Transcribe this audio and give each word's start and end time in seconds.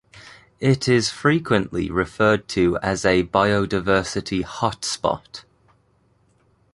It 0.59 0.87
is 0.87 1.11
frequently 1.11 1.91
referred 1.91 2.47
to 2.57 2.75
as 2.79 3.05
a 3.05 3.25
biodiversity 3.25 4.43
hotspot. 4.43 5.43